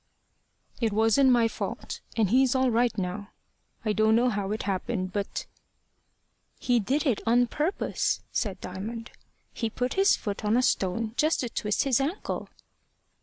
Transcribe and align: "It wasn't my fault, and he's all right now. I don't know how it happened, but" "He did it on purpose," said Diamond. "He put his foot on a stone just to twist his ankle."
"It 0.79 0.91
wasn't 0.93 1.29
my 1.29 1.47
fault, 1.47 1.99
and 2.17 2.31
he's 2.31 2.55
all 2.55 2.71
right 2.71 2.97
now. 2.97 3.29
I 3.85 3.93
don't 3.93 4.15
know 4.15 4.29
how 4.29 4.51
it 4.51 4.63
happened, 4.63 5.13
but" 5.13 5.45
"He 6.59 6.79
did 6.79 7.05
it 7.05 7.21
on 7.27 7.45
purpose," 7.45 8.21
said 8.31 8.59
Diamond. 8.61 9.11
"He 9.53 9.69
put 9.69 9.93
his 9.93 10.15
foot 10.15 10.43
on 10.43 10.57
a 10.57 10.63
stone 10.63 11.13
just 11.17 11.41
to 11.41 11.49
twist 11.49 11.83
his 11.83 12.01
ankle." 12.01 12.49